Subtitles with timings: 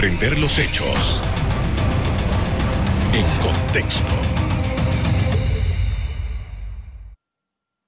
[0.00, 1.20] Comprender los hechos
[3.12, 4.08] en contexto.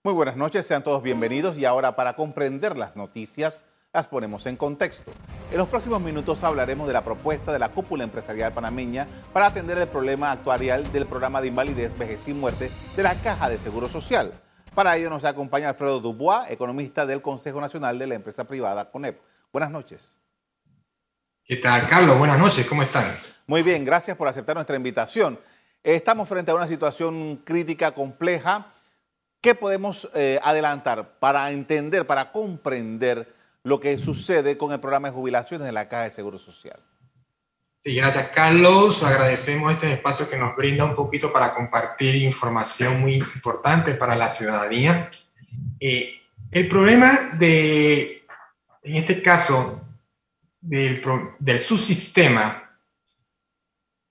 [0.05, 3.65] Muy buenas noches, sean todos bienvenidos y ahora para comprender las noticias
[3.95, 5.11] las ponemos en contexto.
[5.51, 9.79] En los próximos minutos hablaremos de la propuesta de la cúpula empresarial panameña para atender
[9.79, 13.89] el problema actuarial del programa de invalidez, vejez y muerte de la Caja de Seguro
[13.89, 14.35] Social.
[14.75, 19.19] Para ello nos acompaña Alfredo Dubois, economista del Consejo Nacional de la Empresa Privada CONEP.
[19.51, 20.22] Buenas noches.
[21.45, 22.17] ¿Qué tal, Carlos?
[22.19, 23.19] Buenas noches, ¿cómo están?
[23.49, 25.41] Muy bien, gracias por aceptar nuestra invitación.
[25.83, 28.73] Estamos frente a una situación crítica, compleja.
[29.41, 35.15] ¿Qué podemos eh, adelantar para entender, para comprender lo que sucede con el programa de
[35.15, 36.79] jubilaciones de la Caja de Seguro Social?
[37.77, 39.03] Sí, gracias Carlos.
[39.03, 44.29] Agradecemos este espacio que nos brinda un poquito para compartir información muy importante para la
[44.29, 45.11] ciudadanía.
[45.81, 46.15] Eh,
[46.53, 48.25] el problema de,
[48.85, 49.83] en este caso,
[50.63, 51.03] del,
[51.41, 52.71] del subsistema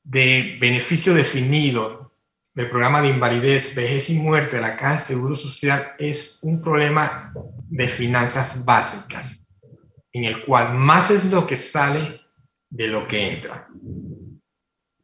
[0.04, 2.12] de beneficio definido
[2.54, 6.62] del programa de invalidez, vejez y muerte de la Caja de Seguro Social es un
[6.62, 7.34] problema
[7.70, 9.48] de finanzas básicas,
[10.12, 12.22] en el cual más es lo que sale
[12.70, 13.70] de lo que entra.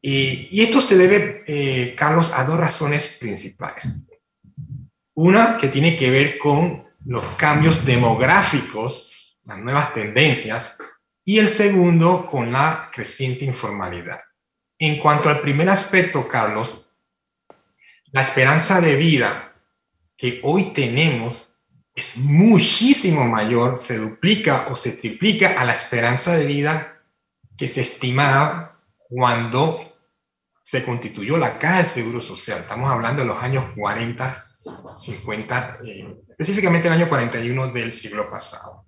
[0.02, 3.96] Y, esto se debe, eh, Carlos, a dos razones principales.
[5.14, 10.78] Una que tiene que ver con los cambios demográficos, las nuevas tendencias,
[11.28, 14.22] y el segundo con la creciente informalidad.
[14.80, 16.88] En cuanto al primer aspecto, Carlos,
[18.14, 19.54] la esperanza de vida
[20.16, 21.54] que hoy tenemos
[21.94, 27.04] es muchísimo mayor, se duplica o se triplica a la esperanza de vida
[27.58, 29.98] que se estimaba cuando
[30.64, 32.60] se constituyó la Caja del Seguro Social.
[32.60, 34.46] Estamos hablando de los años 40,
[34.96, 38.86] 50, eh, específicamente el año 41 del siglo pasado.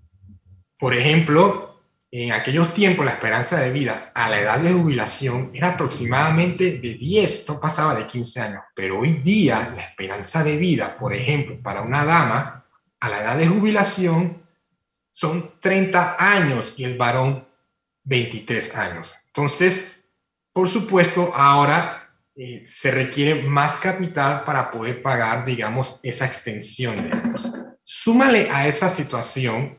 [0.78, 1.69] Por ejemplo,
[2.12, 6.94] en aquellos tiempos la esperanza de vida a la edad de jubilación era aproximadamente de
[6.96, 11.60] 10, no pasaba de 15 años, pero hoy día la esperanza de vida, por ejemplo,
[11.62, 12.66] para una dama
[13.00, 14.44] a la edad de jubilación
[15.12, 17.48] son 30 años y el varón
[18.06, 19.14] 23 años.
[19.28, 20.10] Entonces,
[20.52, 27.12] por supuesto, ahora eh, se requiere más capital para poder pagar, digamos, esa extensión de
[27.12, 27.52] años.
[27.84, 29.78] Súmale a esa situación,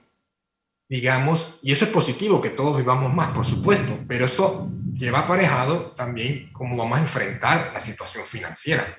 [0.91, 5.93] digamos, y eso es positivo, que todos vivamos más, por supuesto, pero eso lleva aparejado
[5.93, 8.99] también cómo vamos a enfrentar la situación financiera.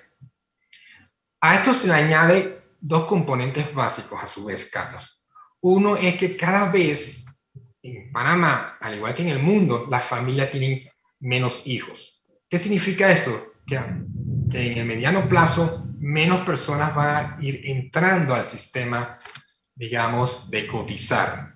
[1.41, 5.21] A esto se le añade dos componentes básicos, a su vez, Carlos.
[5.59, 7.25] Uno es que cada vez
[7.83, 12.25] en Panamá, al igual que en el mundo, las familias tienen menos hijos.
[12.49, 13.53] ¿Qué significa esto?
[13.67, 19.19] Que, en el mediano plazo menos personas van a ir entrando al sistema,
[19.75, 21.50] digamos, de cotizar.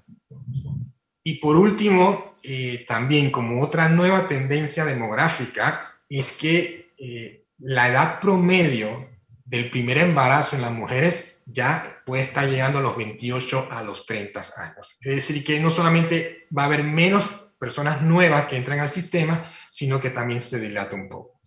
[1.28, 8.20] Y por último, eh, también como otra nueva tendencia demográfica, es que eh, la edad
[8.20, 9.10] promedio
[9.44, 14.06] del primer embarazo en las mujeres ya puede estar llegando a los 28 a los
[14.06, 14.98] 30 años.
[15.02, 17.26] Es decir, que no solamente va a haber menos
[17.58, 21.42] personas nuevas que entran al sistema, sino que también se dilata un poco.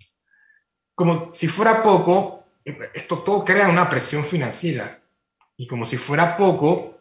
[0.97, 5.01] Como si fuera poco, esto todo crea una presión financiera.
[5.57, 6.99] Y como si fuera poco,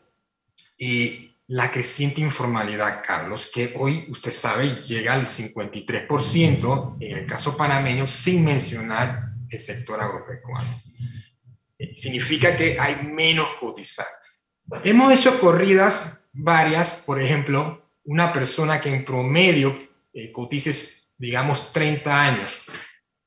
[0.78, 7.56] y la creciente informalidad, Carlos, que hoy usted sabe llega al 53% en el caso
[7.56, 10.88] panameño, sin mencionar el sector agropecuario
[11.96, 14.46] significa que hay menos cotizantes.
[14.84, 19.78] Hemos hecho corridas varias, por ejemplo, una persona que en promedio
[20.14, 20.76] eh, cotice,
[21.18, 22.64] digamos, 30 años,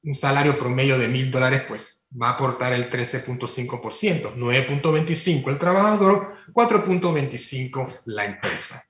[0.02, 6.34] un salario promedio de mil dólares, pues va a aportar el 13.5%, 9.25 el trabajador,
[6.52, 8.84] 4.25 la empresa.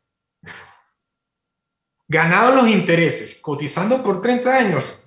[2.08, 5.00] Ganados los intereses, cotizando por 30 años,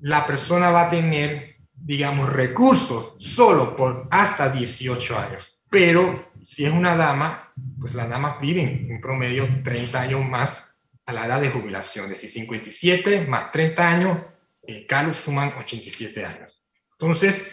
[0.00, 5.58] la persona va a tener digamos, recursos solo por hasta 18 años.
[5.70, 11.12] Pero si es una dama, pues las damas viven en promedio 30 años más a
[11.12, 14.18] la edad de jubilación, es decir, 57 más 30 años,
[14.66, 16.62] eh, Carlos suman 87 años.
[16.92, 17.52] Entonces,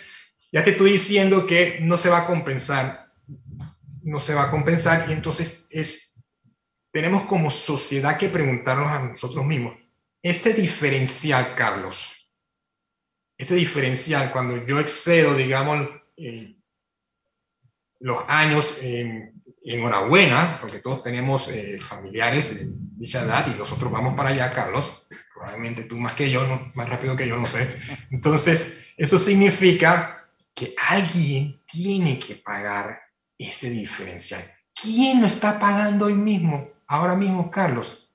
[0.52, 3.12] ya te estoy diciendo que no se va a compensar,
[4.04, 6.24] no se va a compensar y entonces es,
[6.92, 9.76] tenemos como sociedad que preguntarnos a nosotros mismos,
[10.22, 12.32] este diferencial, Carlos,
[13.38, 16.56] ese diferencial, cuando yo excedo, digamos, eh,
[18.00, 22.66] los años en enhorabuena, porque todos tenemos eh, familiares de
[22.98, 26.42] dicha edad y nosotros vamos para allá, Carlos, probablemente tú más que yo,
[26.76, 27.68] más rápido que yo, no sé.
[28.12, 30.25] Entonces, eso significa
[30.56, 33.00] que alguien tiene que pagar
[33.38, 34.44] ese diferencial.
[34.74, 38.06] ¿Quién lo está pagando hoy mismo, ahora mismo, Carlos?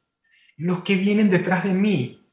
[0.61, 2.31] los que vienen detrás de mí,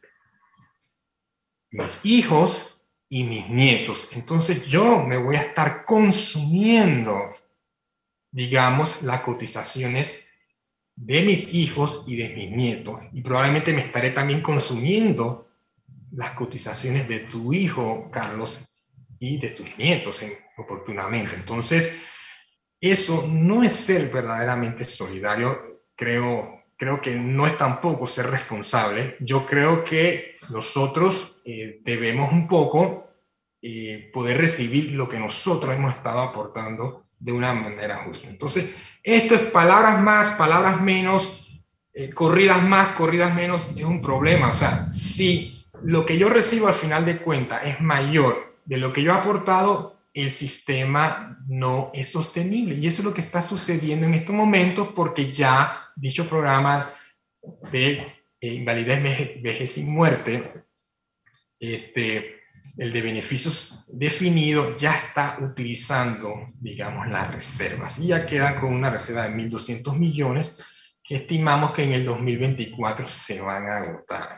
[1.72, 2.78] mis hijos
[3.08, 4.10] y mis nietos.
[4.12, 7.34] Entonces yo me voy a estar consumiendo,
[8.32, 10.34] digamos, las cotizaciones
[10.98, 13.00] de mis hijos y de mis nietos.
[13.14, 15.48] Y probablemente me estaré también consumiendo
[16.12, 18.60] las cotizaciones de tu hijo, Carlos,
[19.20, 20.24] y de tus nietos
[20.58, 21.36] oportunamente.
[21.36, 22.02] Entonces,
[22.80, 29.18] eso no es ser verdaderamente solidario, creo, creo que no es tampoco ser responsable.
[29.20, 33.08] Yo creo que nosotros eh, debemos un poco
[33.62, 38.30] eh, poder recibir lo que nosotros hemos estado aportando de una manera justa.
[38.30, 38.70] Entonces,
[39.02, 41.62] esto es palabras más, palabras menos,
[41.94, 44.50] eh, corridas más, corridas menos, es un problema.
[44.50, 48.92] O sea, si lo que yo recibo al final de cuentas es mayor de lo
[48.92, 52.76] que yo he aportado, el sistema no es sostenible.
[52.76, 56.90] Y eso es lo que está sucediendo en estos momentos porque ya dicho programa
[57.72, 60.66] de eh, invalidez, vejez y muerte,
[61.60, 62.42] este,
[62.78, 67.98] el de beneficios definido, ya está utilizando, digamos, las reservas.
[68.00, 70.58] Y ya quedan con una reserva de 1.200 millones
[71.02, 74.37] que estimamos que en el 2024 se van a agotar.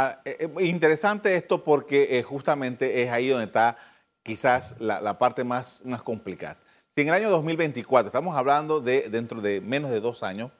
[0.00, 3.76] Ah, eh, eh, interesante esto porque justamente es ahí donde está
[4.22, 6.56] quizás la, parte más, más complicada.
[6.94, 10.52] Si en el año 2024, estamos hablando de dentro de menos de dos años,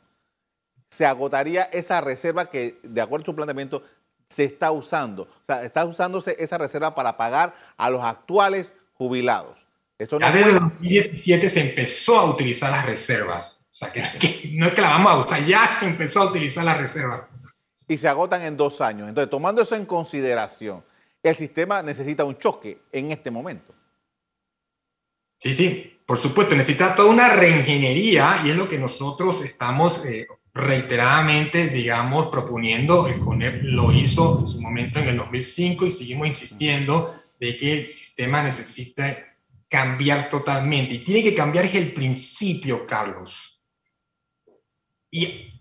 [0.90, 3.85] se agotaría esa reserva que, de acuerdo a su planteamiento,
[4.29, 5.23] se está usando.
[5.23, 9.56] O sea, está usándose esa reserva para pagar a los actuales jubilados.
[10.00, 13.69] Esto no ya desde 2017 se empezó a utilizar las reservas.
[13.70, 16.64] O sea, que, no es que la vamos a usar, ya se empezó a utilizar
[16.64, 17.23] las reservas.
[17.88, 19.08] Y se agotan en dos años.
[19.08, 20.85] Entonces, tomando eso en consideración,
[21.23, 23.75] el sistema necesita un choque en este momento.
[25.38, 30.26] Sí, sí, por supuesto, necesita toda una reingeniería y es lo que nosotros estamos eh,
[30.52, 33.06] reiteradamente, digamos, proponiendo.
[33.06, 37.81] El CONEP lo hizo en su momento en el 2005 y seguimos insistiendo de que
[37.81, 39.17] el sistema necesita
[39.69, 43.61] cambiar totalmente y tiene que cambiar el principio, Carlos.
[45.11, 45.58] Y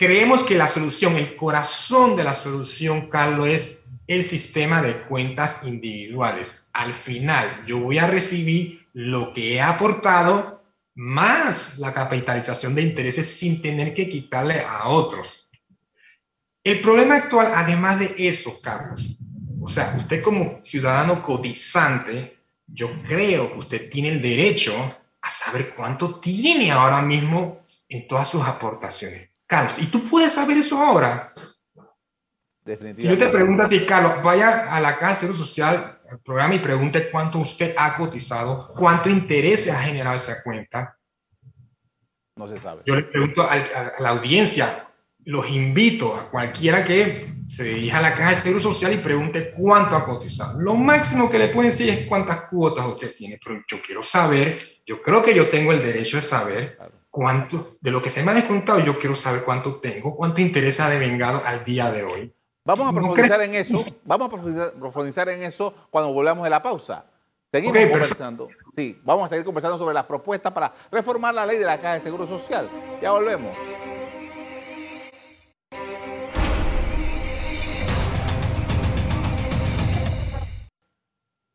[0.00, 5.60] creemos que la solución, el corazón de la solución, Carlos, es el sistema de cuentas
[5.64, 6.70] individuales.
[6.72, 10.64] Al final, yo voy a recibir lo que he aportado
[10.94, 15.50] más la capitalización de intereses sin tener que quitarle a otros.
[16.64, 19.18] El problema actual, además de eso, Carlos,
[19.60, 24.72] o sea, usted como ciudadano cotizante, yo creo que usted tiene el derecho
[25.20, 29.29] a saber cuánto tiene ahora mismo en todas sus aportaciones.
[29.50, 31.34] Carlos, ¿y tú puedes saber eso ahora?
[32.64, 36.60] Si yo te pregunto a ti, Carlos, vaya a la Caja Social, al programa y
[36.60, 40.96] pregunte cuánto usted ha cotizado, cuánto interés ha generado esa cuenta.
[42.36, 42.82] No se sabe.
[42.86, 43.56] Yo le pregunto a,
[43.98, 44.68] la audiencia,
[45.24, 49.52] los invito a cualquiera que se dirija a la Caja de Seguro Social y pregunte
[49.58, 50.60] cuánto ha cotizado.
[50.60, 54.80] Lo máximo que le pueden decir es cuántas cuotas usted tiene, pero yo quiero saber,
[54.86, 56.78] yo creo que yo tengo el derecho de saber
[57.10, 60.80] cuánto, de lo que se me ha descontado, yo quiero saber cuánto tengo, cuánto interés
[60.80, 62.34] ha devengado al día de hoy.
[62.64, 63.84] Vamos a profundizar en eso.
[64.04, 67.04] Vamos a profundizar, en eso cuando volvamos de la pausa.
[67.50, 68.48] Seguimos conversando.
[68.76, 71.94] Sí, vamos a seguir conversando sobre las propuestas para reformar la ley de la Caja
[71.94, 72.70] de Seguro Social.
[73.02, 73.56] Ya volvemos.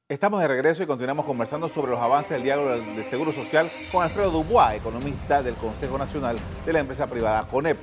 [0.07, 4.03] Estamos de regreso y continuamos conversando sobre los avances del diálogo de Seguro Social con
[4.03, 7.75] Alfredo Dubois, economista del Consejo Nacional de la Empresa Privada CONEP.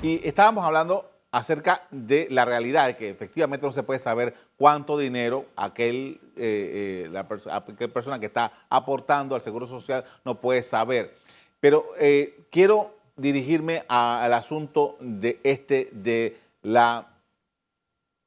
[0.00, 4.96] Y estábamos hablando acerca de la realidad de que efectivamente no se puede saber cuánto
[4.96, 11.16] dinero aquel, eh, eh, la persona que está aportando al Seguro Social no puede saber.
[11.58, 17.08] Pero eh, quiero dirigirme al asunto de este, de la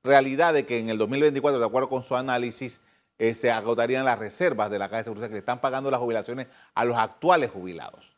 [0.03, 2.81] realidad de que en el 2024, de acuerdo con su análisis,
[3.19, 6.47] se agotarían las reservas de la Caja de Seguridad que le están pagando las jubilaciones
[6.73, 8.17] a los actuales jubilados.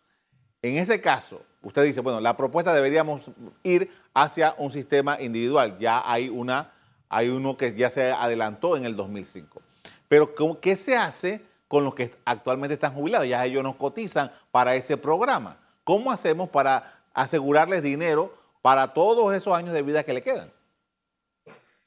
[0.61, 3.23] En este caso, usted dice, bueno, la propuesta deberíamos
[3.63, 5.77] ir hacia un sistema individual.
[5.77, 6.73] Ya hay, una,
[7.07, 9.61] hay uno que ya se adelantó en el 2005.
[10.09, 13.27] Pero ¿qué se hace con los que actualmente están jubilados?
[13.27, 15.57] Ya ellos no cotizan para ese programa.
[15.85, 20.51] ¿Cómo hacemos para asegurarles dinero para todos esos años de vida que le quedan?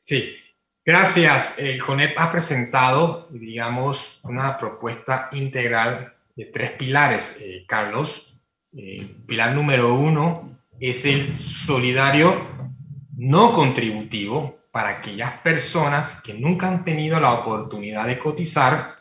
[0.01, 0.37] Sí,
[0.85, 1.59] gracias.
[1.59, 8.33] El CONEP ha presentado, digamos, una propuesta integral de tres pilares, eh, Carlos
[8.75, 12.35] eh, pilar número uno es el solidario
[13.19, 18.97] no contributivo para aquellas personas que nunca han tenido la oportunidad de cotizar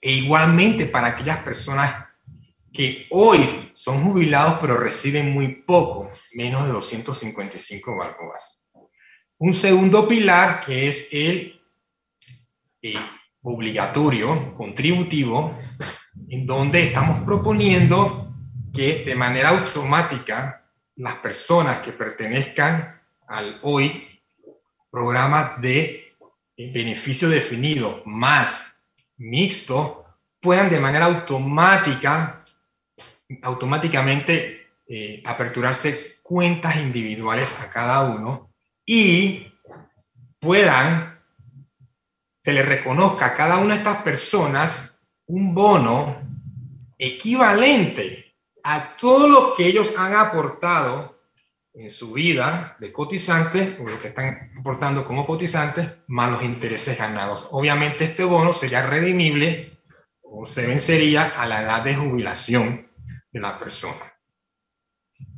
[0.00, 2.06] e igualmente para aquellas personas
[2.72, 8.55] que hoy son jubilados pero reciben muy poco, menos de 255 balboas.
[9.38, 11.60] Un segundo pilar que es el
[12.82, 12.94] eh,
[13.42, 15.56] obligatorio, contributivo,
[16.28, 18.34] en donde estamos proponiendo
[18.72, 20.64] que de manera automática
[20.96, 24.20] las personas que pertenezcan al hoy
[24.90, 26.14] programa de
[26.56, 28.88] beneficio definido más
[29.18, 30.06] mixto
[30.40, 32.44] puedan de manera automática
[33.42, 38.50] automáticamente eh, aperturarse cuentas individuales a cada uno
[38.86, 39.52] y
[40.38, 41.20] puedan,
[42.40, 46.16] se le reconozca a cada una de estas personas un bono
[46.96, 51.16] equivalente a todo lo que ellos han aportado
[51.74, 56.96] en su vida de cotizantes, o lo que están aportando como cotizantes, más los intereses
[56.96, 57.48] ganados.
[57.50, 59.78] Obviamente este bono sería redimible
[60.22, 62.86] o se vencería a la edad de jubilación
[63.30, 64.14] de la persona.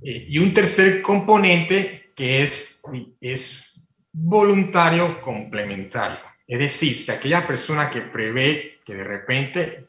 [0.00, 2.82] Eh, y un tercer componente que es,
[3.20, 3.80] es
[4.12, 6.18] voluntario complementario.
[6.48, 9.88] Es decir, si aquella persona que prevé que de repente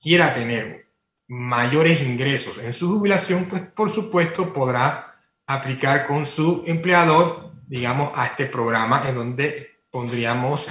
[0.00, 0.86] quiera tener
[1.28, 8.24] mayores ingresos en su jubilación, pues por supuesto podrá aplicar con su empleador, digamos, a
[8.24, 10.66] este programa en donde pondríamos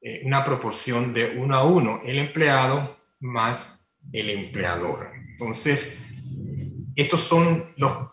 [0.00, 5.10] eh, una proporción de uno a uno, el empleado más el empleador.
[5.32, 5.98] Entonces,
[6.94, 8.11] estos son los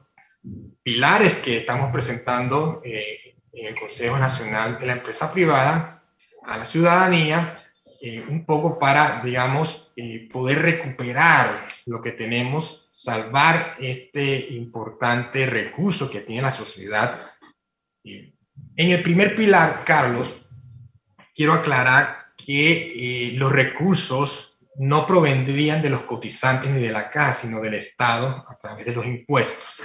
[0.84, 6.04] pilares que estamos presentando eh, en el Consejo Nacional de la Empresa Privada
[6.44, 7.62] a la ciudadanía,
[8.02, 16.10] eh, un poco para, digamos, eh, poder recuperar lo que tenemos, salvar este importante recurso
[16.10, 17.32] que tiene la sociedad.
[18.04, 18.34] En
[18.76, 20.48] el primer pilar, Carlos,
[21.36, 27.60] quiero aclarar que los recursos no provendrían de los cotizantes ni de la caja, sino
[27.60, 29.82] del Estado a través de los impuestos.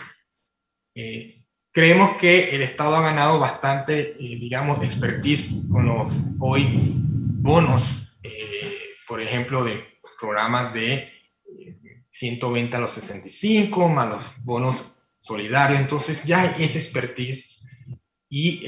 [0.95, 8.17] Eh, creemos que el Estado ha ganado bastante, eh, digamos, expertise con los hoy bonos,
[8.23, 9.83] eh, por ejemplo, de
[10.21, 11.13] programas de
[12.11, 15.81] 120 a los 65, más los bonos solidarios.
[15.81, 17.61] Entonces ya ese expertise
[18.29, 18.65] y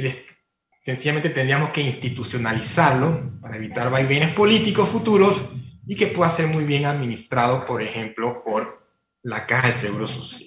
[0.80, 5.40] sencillamente tendríamos que institucionalizarlo para evitar vaivenes políticos futuros
[5.87, 8.85] y que pueda ser muy bien administrado, por ejemplo, por
[9.23, 10.46] la Caja de Seguro Social.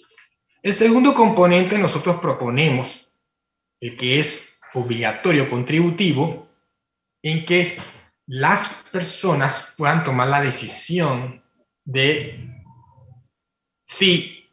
[0.62, 3.12] El segundo componente nosotros proponemos,
[3.80, 6.50] el que es obligatorio contributivo,
[7.24, 7.66] en que
[8.28, 11.44] las personas puedan tomar la decisión
[11.86, 12.64] de
[13.88, 14.50] si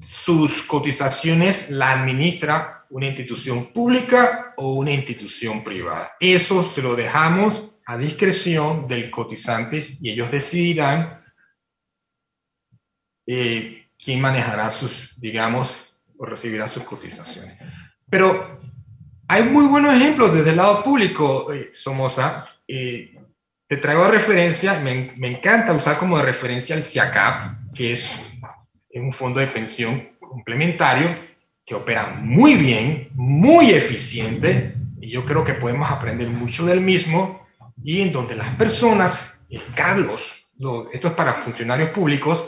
[0.00, 6.12] sus cotizaciones la administra una institución pública o una institución privada.
[6.20, 11.24] Eso se lo dejamos a discreción del cotizante y ellos decidirán
[13.26, 15.76] eh, quién manejará sus, digamos,
[16.18, 17.54] o recibirá sus cotizaciones.
[18.08, 18.56] Pero
[19.28, 22.46] hay muy buenos ejemplos desde el lado público, eh, Somoza.
[22.68, 23.14] Eh,
[23.66, 28.20] te traigo referencia, me, me, encanta usar como de referencia el CIACAP, que es,
[28.90, 31.08] es un fondo de pensión complementario
[31.64, 37.44] que opera muy bien, muy eficiente, y yo creo que podemos aprender mucho del mismo
[37.82, 40.48] y en donde las personas, Carlos,
[40.92, 42.44] esto es para funcionarios públicos,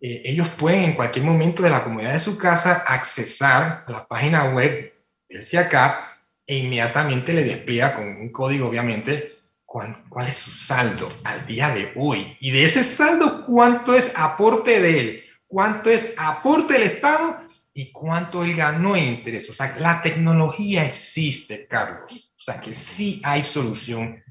[0.00, 4.06] eh, ellos pueden en cualquier momento de la comunidad de su casa accesar a la
[4.06, 4.94] página web
[5.28, 6.08] del CIACAP
[6.46, 11.92] e inmediatamente le despliega con un código, obviamente, cuál, es su saldo al día de
[11.96, 12.36] hoy.
[12.40, 17.42] Y de ese saldo, cuánto es aporte de él, cuánto es aporte del Estado
[17.74, 19.50] y cuánto él ganó en interés.
[19.50, 22.32] O sea, la tecnología existe, Carlos.
[22.36, 24.22] O sea, que sí hay solución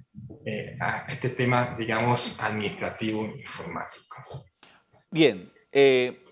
[0.43, 4.45] eh, a este tema, digamos, administrativo informático.
[5.11, 6.23] Bien, eh,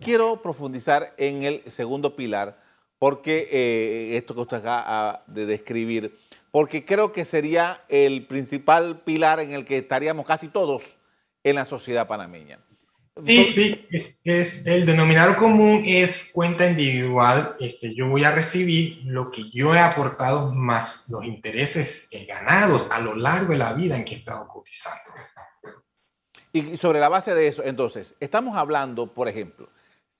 [0.00, 2.60] quiero profundizar en el segundo pilar,
[2.98, 6.18] porque eh, esto que usted acaba de describir,
[6.50, 10.96] porque creo que sería el principal pilar en el que estaríamos casi todos
[11.42, 12.58] en la sociedad panameña.
[13.26, 13.86] Sí, sí,
[14.24, 17.56] es, el denominador común es cuenta individual.
[17.60, 23.00] Este, yo voy a recibir lo que yo he aportado más los intereses ganados a
[23.00, 25.12] lo largo de la vida en que he estado cotizando.
[26.52, 29.68] Y sobre la base de eso, entonces, estamos hablando, por ejemplo,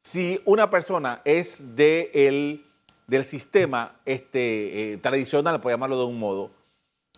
[0.03, 2.67] si una persona es de el,
[3.07, 6.51] del sistema este, eh, tradicional, por llamarlo de un modo,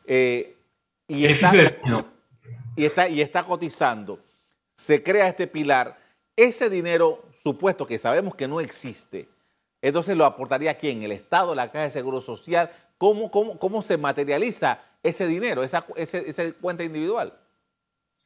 [0.07, 0.57] eh,
[1.07, 1.53] y, está,
[2.77, 4.19] y, está, y está cotizando
[4.77, 5.99] se crea este pilar,
[6.37, 9.29] ese dinero supuesto que sabemos que no existe,
[9.81, 11.03] entonces lo aportaría quién?
[11.03, 12.71] El Estado, la Caja de Seguro Social.
[12.97, 15.85] ¿Cómo, cómo, cómo se materializa ese dinero, esa,
[16.61, 17.35] cuenta individual?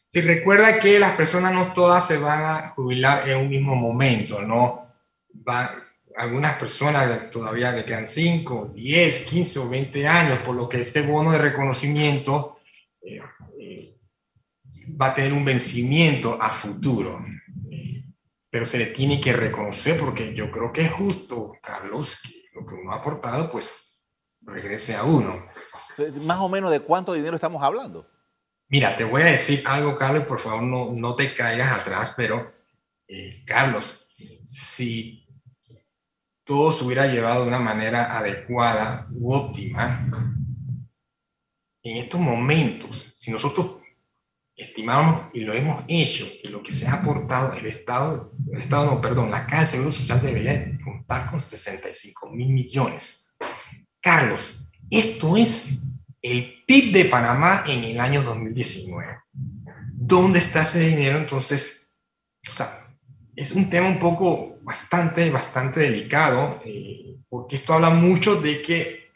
[0.08, 4.40] Si recuerda que las personas no todas se van a jubilar en un mismo momento,
[4.40, 4.88] ¿no?
[6.16, 11.02] algunas personas todavía le quedan 5, 10, 15 o 20 años, por lo que este
[11.02, 12.58] bono de reconocimiento
[13.02, 13.20] eh,
[13.60, 13.96] eh,
[15.00, 17.24] va a tener un vencimiento a futuro.
[18.50, 22.66] pero se le tiene que reconocer porque yo creo que es justo, Carlos, que lo
[22.66, 23.70] que uno ha aportado, pues
[24.40, 25.46] regrese a uno.
[26.22, 28.17] Más o menos de cuánto dinero estamos hablando.
[28.70, 32.52] Mira, te voy a decir algo, Carlos, por favor no, no te caigas atrás, pero
[33.06, 34.06] eh, Carlos,
[34.44, 35.26] si
[36.44, 40.10] todo se hubiera llevado de una manera adecuada u óptima,
[41.82, 43.76] en estos momentos, si nosotros
[44.54, 48.90] estimamos y lo hemos hecho, que lo que se ha aportado, el Estado, el Estado
[48.90, 53.32] no, perdón, la Caja de Seguro Social debería contar con 65 mil millones.
[54.02, 54.58] Carlos,
[54.90, 55.87] esto es
[56.22, 59.18] el PIB de Panamá en el año 2019.
[59.92, 61.18] ¿Dónde está ese dinero?
[61.18, 61.94] Entonces,
[62.50, 62.68] o sea,
[63.36, 69.10] es un tema un poco bastante, bastante delicado, eh, porque esto habla mucho de que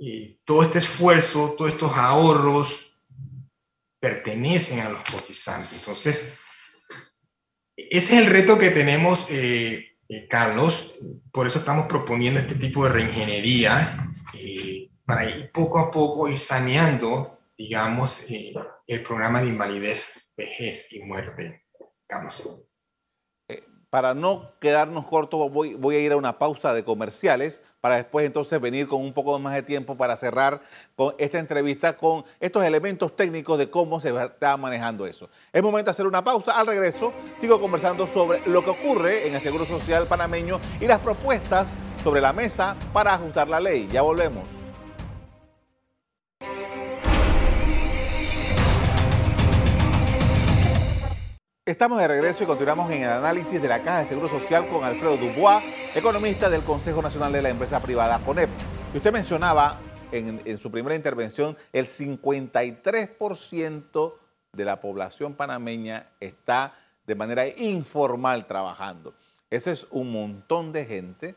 [0.00, 3.00] eh, todo este esfuerzo, todos estos ahorros
[3.98, 5.72] pertenecen a los cotizantes.
[5.72, 6.36] Entonces,
[7.76, 9.96] ese es el reto que tenemos, eh,
[10.28, 10.96] Carlos.
[11.32, 14.05] Por eso estamos proponiendo este tipo de reingeniería
[15.06, 21.64] para ir poco a poco ir saneando, digamos, el programa de invalidez, vejez y muerte.
[22.06, 22.66] Carlos
[23.90, 28.26] para no quedarnos cortos, voy, voy, a ir a una pausa de comerciales para después
[28.26, 30.60] entonces venir con un poco más de tiempo para cerrar
[30.96, 35.30] con esta entrevista con estos elementos técnicos de cómo se está manejando eso.
[35.52, 36.52] Es momento de hacer una pausa.
[36.52, 41.00] Al regreso sigo conversando sobre lo que ocurre en el Seguro Social panameño y las
[41.00, 43.88] propuestas sobre la mesa para ajustar la ley.
[43.90, 44.55] Ya volvemos.
[51.66, 54.84] Estamos de regreso y continuamos en el análisis de la Caja de Seguro Social con
[54.84, 55.64] Alfredo Dubois,
[55.96, 58.48] economista del Consejo Nacional de la Empresa Privada, CONEP.
[58.94, 59.76] Y usted mencionaba
[60.12, 64.14] en, su primera intervención el 53%
[64.52, 69.14] de la población panameña está de manera informal trabajando.
[69.50, 71.34] Ese es un montón de gente,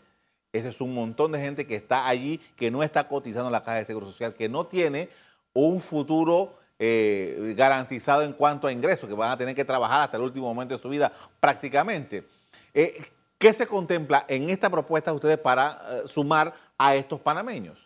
[0.53, 3.63] ese es un montón de gente que está allí, que no está cotizando en la
[3.63, 5.09] Caja de Seguro Social, que no tiene
[5.53, 10.15] un futuro eh, garantizado en cuanto a ingresos, que van a tener que trabajar hasta
[10.15, 12.25] el último momento de su vida prácticamente.
[12.73, 13.03] Eh,
[13.37, 17.77] ¿Qué se contempla en esta propuesta de ustedes para eh, sumar a estos panameños?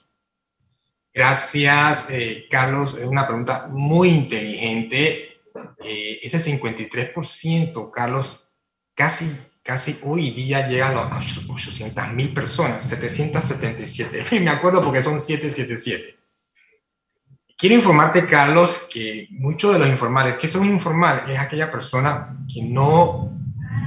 [1.12, 2.12] Gracias,
[2.52, 2.96] Carlos.
[3.00, 5.42] Es una pregunta muy inteligente.
[5.80, 8.56] ese 53%, Carlos,
[8.94, 9.26] casi,
[9.64, 14.40] casi hoy día llega a 800 mil personas, 777.
[14.40, 16.23] Me acuerdo porque son 777.
[17.64, 21.30] Quiero informarte, Carlos, que muchos de los informales, ¿qué son informales?
[21.30, 23.40] Es aquella persona que no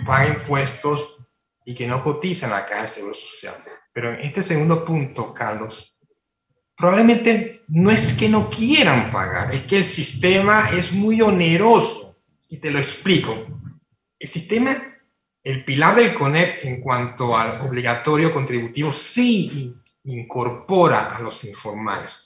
[0.06, 1.18] paga impuestos
[1.62, 3.62] y que no cotiza en la caja de seguro social.
[3.92, 5.94] Pero en este segundo punto, Carlos,
[6.74, 12.16] probablemente no es que no quieran pagar, es que el sistema es muy oneroso.
[12.48, 13.36] Y te lo explico.
[14.18, 14.74] El sistema,
[15.44, 22.25] el pilar del CONEP en cuanto al obligatorio contributivo, sí incorpora a los informales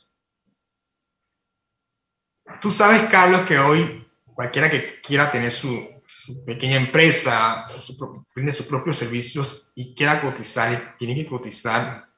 [2.61, 6.01] Tú sabes, Carlos, que hoy cualquiera que quiera tener su,
[6.47, 12.09] pequeña empresa, su, prende sus propios servicios y quiera cotizar, tiene que cotizar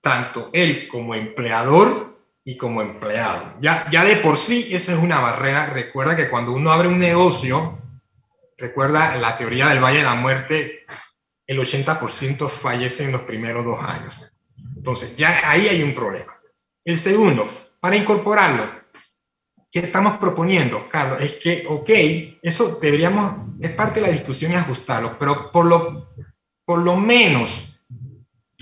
[0.00, 3.56] tanto él como empleador y como empleado.
[3.60, 5.66] Ya, ya de por sí esa es una barrera.
[5.66, 7.80] Recuerda que cuando uno abre un negocio,
[8.56, 10.86] recuerda la teoría del Valle de la Muerte,
[11.46, 14.16] el 80% fallece en los primeros dos años.
[14.76, 16.32] Entonces, ya ahí hay un problema.
[16.84, 18.64] El segundo, para incorporarlo,
[19.76, 21.20] ¿Qué estamos proponiendo, Carlos?
[21.20, 21.90] Es que, ok,
[22.40, 26.14] eso deberíamos, es parte de la discusión y ajustarlo, pero por lo,
[26.64, 27.84] por lo menos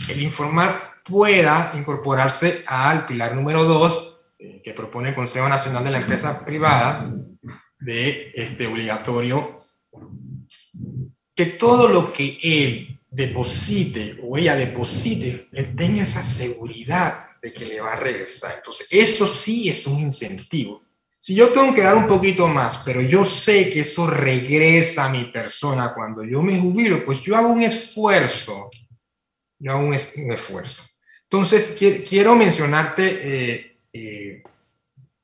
[0.08, 5.92] el informar pueda incorporarse al pilar número dos eh, que propone el Consejo Nacional de
[5.92, 7.14] la Empresa Privada
[7.78, 9.62] de este obligatorio,
[11.32, 17.66] que todo lo que él deposite o ella deposite, él tenga esa seguridad de que
[17.66, 18.54] le va a regresar.
[18.56, 20.82] Entonces, eso sí es un incentivo.
[21.24, 25.08] Si yo tengo que dar un poquito más, pero yo sé que eso regresa a
[25.08, 28.68] mi persona cuando yo me jubilo, pues yo hago un esfuerzo.
[29.58, 30.82] Yo hago un, esfuerzo.
[31.22, 34.42] Entonces, quiero mencionarte, eh, eh,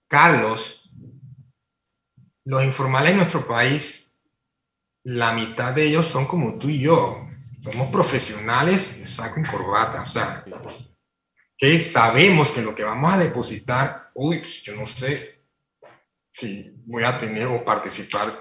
[0.09, 0.91] Carlos,
[2.47, 4.19] los informales en nuestro país,
[5.05, 7.29] la mitad de ellos son como tú y yo.
[7.63, 10.01] Somos profesionales saco corbata.
[10.01, 10.47] O sea,
[11.59, 15.40] que sabemos que lo que vamos a depositar, uy, pues yo no sé,
[16.33, 18.33] si voy a tener o participar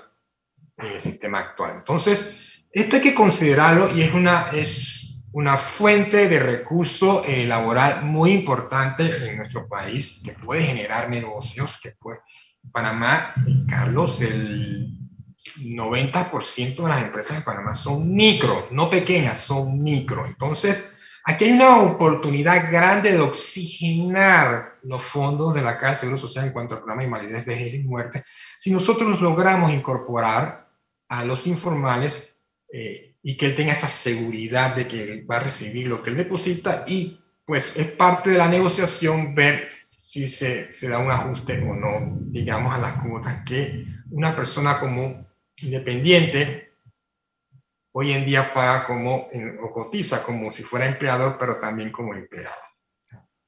[0.78, 1.74] en el sistema actual.
[1.78, 8.04] Entonces, esto hay que considerarlo y es una, es, una fuente de recurso eh, laboral
[8.04, 12.20] muy importante en nuestro país, que puede generar negocios, que puede...
[12.72, 13.34] Panamá,
[13.70, 15.00] Carlos, el
[15.58, 20.26] 90% de las empresas en Panamá son micro, no pequeñas, son micro.
[20.26, 20.99] Entonces,
[21.30, 26.48] aquí hay una oportunidad grande de oxigenar los fondos de la Caja de Seguro Social
[26.48, 28.24] en cuanto al programa de invalidez, vejez y muerte.
[28.58, 30.68] Si nosotros logramos incorporar
[31.08, 32.34] a los informales,
[32.72, 36.18] eh, y que él tenga esa seguridad de que va a recibir lo que él
[36.18, 41.60] deposita y pues es parte de la negociación ver si se, se da un ajuste
[41.62, 46.69] o no, digamos, a las cuotas que una persona como independiente
[48.00, 49.28] hoy en día paga como
[49.62, 52.56] o cotiza como si fuera empleador, pero también como empleado.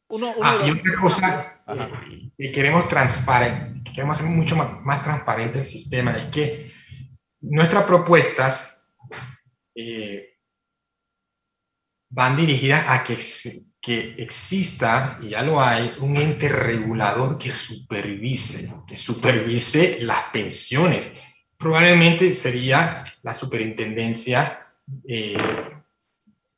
[0.09, 5.03] Uno, ah, y otra cosa eh, que queremos transparente, que queremos hacer mucho más, más
[5.03, 6.73] transparente el sistema es que
[7.39, 8.91] nuestras propuestas
[9.73, 10.37] eh,
[12.09, 13.17] van dirigidas a que,
[13.79, 21.09] que exista, y ya lo hay, un ente regulador que supervise, que supervise las pensiones.
[21.57, 24.67] Probablemente sería la superintendencia
[25.07, 25.37] eh,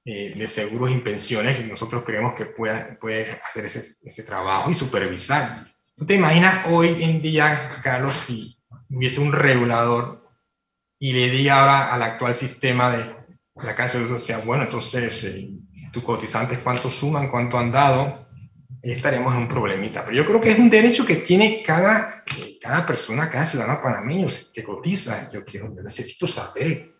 [0.05, 4.69] eh, de seguros y pensiones, que nosotros creemos que puede, puede hacer ese, ese trabajo
[4.69, 5.67] y supervisar.
[5.95, 10.29] ¿Tú te imaginas hoy en día, Carlos, si hubiese un regulador
[10.99, 13.15] y le diga ahora al actual sistema de
[13.55, 15.51] la cárcel social, bueno, entonces eh,
[15.91, 18.27] tus cotizantes cuánto suman, cuánto han dado,
[18.81, 20.03] estaremos en un problemita.
[20.03, 22.23] Pero yo creo que es un derecho que tiene cada,
[22.63, 25.29] cada persona, cada ciudadano panameño que cotiza.
[25.31, 26.95] Yo, quiero, necesito saber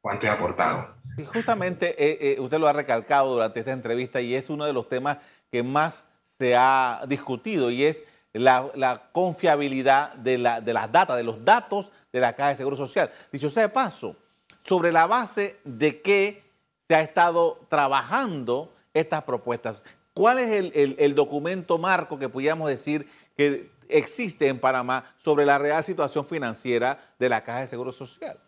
[0.00, 0.96] cuánto he aportado.
[1.34, 4.88] Justamente eh, eh, usted lo ha recalcado durante esta entrevista y es uno de los
[4.88, 5.18] temas
[5.52, 11.44] que más se ha discutido y es la, confiabilidad de, de las datas, de los
[11.44, 13.10] datos de la Caja de Seguro Social.
[13.30, 14.16] Dicho sea de paso,
[14.62, 16.42] sobre la base de que
[16.88, 19.82] se ha estado trabajando estas propuestas.
[20.14, 25.84] ¿Cuál es el, documento marco que pudiéramos decir que existe en Panamá sobre la real
[25.84, 28.38] situación financiera de la Caja de Seguro Social?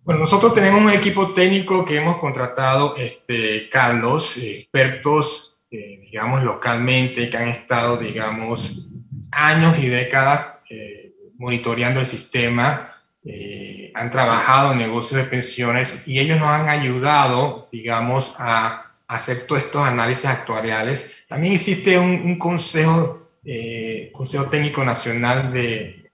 [0.00, 7.28] Bueno, nosotros tenemos un equipo técnico que hemos contratado, este, Carlos, expertos, eh, digamos, localmente,
[7.28, 8.88] que han estado, digamos,
[9.32, 16.18] años y décadas eh, monitoreando el sistema, eh, han trabajado en negocios de pensiones y
[16.20, 21.24] ellos nos han ayudado, digamos, a hacer todos estos análisis actuariales.
[21.28, 23.17] También existe un, consejo,
[23.50, 26.12] eh, consejo técnico nacional de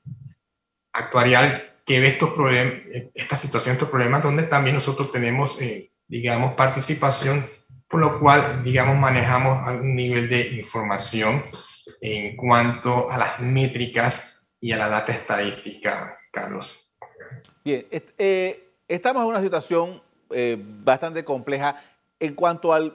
[0.92, 2.75] actuarial que ve estos problemas,
[3.12, 7.44] esta situación, estos problemas, donde también nosotros tenemos, eh, digamos, participación,
[7.88, 11.44] por lo cual, digamos, manejamos algún nivel de información
[12.01, 16.88] en cuanto a las métricas y a la data estadística, Carlos.
[17.64, 21.83] Bien, eh, estamos en una situación eh, bastante compleja
[22.20, 22.94] en cuanto al,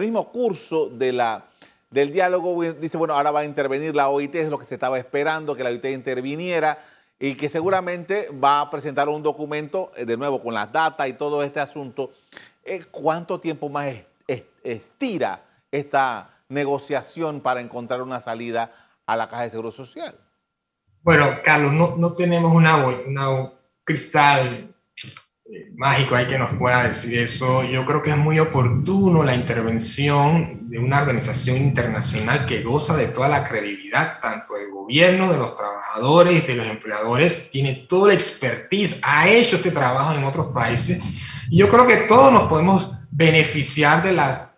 [0.00, 1.50] mismo curso de la,
[1.94, 2.60] del diálogo.
[2.74, 5.62] Dice, bueno, ahora va a intervenir la OIT, es lo que se estaba esperando, que
[5.62, 6.84] la OIT interviniera
[7.20, 11.12] y que seguramente va a presentar un documento, eh, de nuevo, con las datas y
[11.12, 12.10] todo este asunto.
[12.90, 13.92] ¿Cuánto tiempo más
[14.62, 18.72] estira esta negociación para encontrar una salida
[19.06, 20.18] a la Caja de Seguro Social?
[21.02, 23.52] Bueno, Carlos, no, no tenemos una, una
[23.84, 24.73] cristal eh,
[25.76, 27.64] mágico ahí que nos pueda decir eso.
[27.64, 33.08] Yo creo que es muy oportuno la intervención de una organización internacional que goza de
[33.08, 38.14] toda la credibilidad, tanto del gobierno, de los trabajadores, de los empleadores, tiene toda la
[38.14, 41.00] expertise, ha hecho este trabajo en otros países.
[41.50, 44.54] Y yo creo que todos nos podemos beneficiar de las,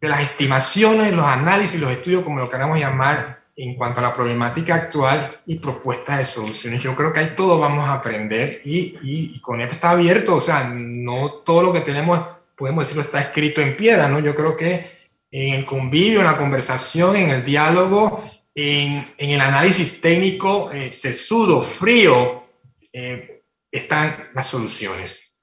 [0.00, 4.14] de las estimaciones, los análisis, los estudios, como lo queramos llamar, en cuanto a la
[4.14, 6.82] problemática actual y propuestas de soluciones.
[6.82, 10.40] Yo creo que ahí todo vamos a aprender y, y, con esto está abierto, o
[10.40, 12.18] sea, no todo lo que tenemos,
[12.56, 14.20] podemos decirlo, está escrito en piedra, ¿no?
[14.20, 14.90] Yo creo que
[15.30, 20.90] en el convivio, en la conversación, en el diálogo, en, en el análisis técnico eh,
[20.90, 22.44] sesudo, frío,
[22.92, 25.38] eh, están las soluciones.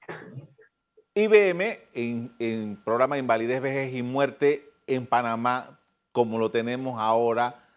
[1.14, 5.80] IBM, en, en programa de invalidez, vejez y muerte en Panamá,
[6.12, 7.69] como lo tenemos ahora,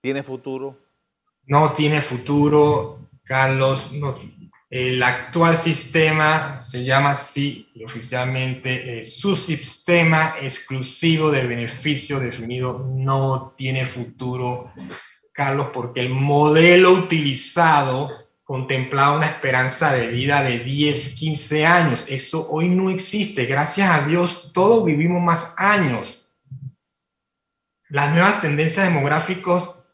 [0.00, 0.78] ¿Tiene futuro?
[1.44, 3.90] No tiene futuro, Carlos.
[4.70, 13.86] El actual sistema se llama así oficialmente su sistema exclusivo de beneficio definido no tiene
[13.86, 14.70] futuro,
[15.32, 18.10] Carlos, porque el modelo utilizado
[18.44, 22.04] contemplaba una esperanza de vida de 10, 15 años.
[22.08, 23.46] Eso hoy no existe.
[23.46, 26.26] Gracias a Dios, todos vivimos más años.
[27.88, 29.87] Las nuevas tendencias demográficas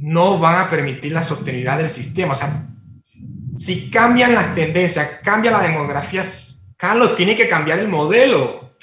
[0.00, 2.32] no van a permitir la sostenibilidad del sistema.
[2.32, 2.66] O sea,
[3.56, 6.24] si cambian las tendencias, cambia la demografía,
[6.76, 8.74] Carlos, tiene que cambiar el modelo.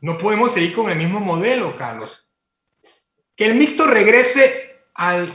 [0.00, 2.30] No podemos seguir con el mismo modelo, Carlos.
[3.36, 5.30] Que el mixto regrese al,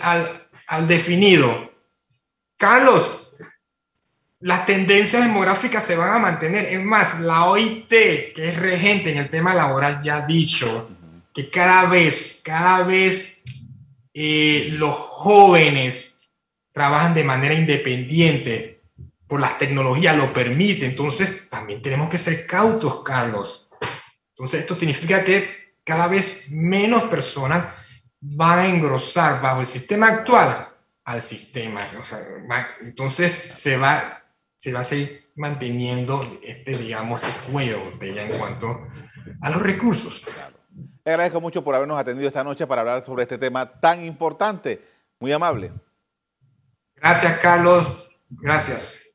[0.68, 1.72] al definido.
[2.58, 3.34] Carlos,
[4.40, 6.66] las tendencias demográficas se van a mantener.
[6.66, 10.90] Es más, la OIT, que es regente en el tema laboral, ya ha dicho
[11.34, 13.39] que cada vez, cada vez
[14.14, 16.30] eh, los jóvenes
[16.72, 18.82] trabajan de manera independiente,
[19.28, 23.70] por las tecnologías lo permite, entonces también tenemos que ser cautos, Carlos.
[24.32, 27.66] Entonces esto significa que cada vez menos personas
[28.22, 30.70] van a engrosar bajo el sistema actual
[31.10, 31.82] al sistema.
[32.82, 34.24] entonces se va,
[34.58, 38.88] se va a seguir manteniendo este, digamos, este cuello de en cuanto
[39.42, 40.24] a los recursos.
[41.06, 44.86] Le agradezco mucho por habernos atendido esta noche para hablar sobre este tema tan importante.
[45.20, 45.72] Muy amable.
[46.96, 48.10] Gracias, Carlos.
[48.30, 49.10] Gracias.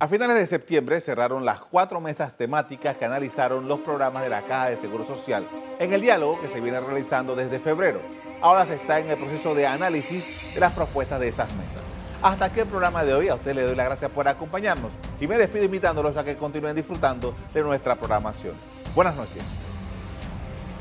[0.00, 4.42] A finales de septiembre cerraron las cuatro mesas temáticas que analizaron los programas de la
[4.42, 5.44] Caja de Seguro Social
[5.80, 8.00] en el diálogo que se viene realizando desde febrero.
[8.40, 11.82] Ahora se está en el proceso de análisis de las propuestas de esas mesas.
[12.22, 13.28] Hasta aquí el programa de hoy.
[13.28, 16.76] A usted le doy las gracias por acompañarnos y me despido invitándolos a que continúen
[16.76, 18.54] disfrutando de nuestra programación.
[18.94, 19.67] Buenas noches.